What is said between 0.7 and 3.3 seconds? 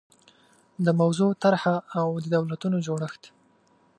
د موضوع طرحه او د دولتونو جوړښت